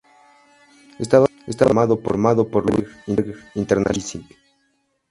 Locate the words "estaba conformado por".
0.97-2.65